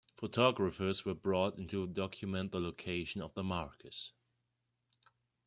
[0.15, 4.13] Photographers were brought in to document the location of the markers.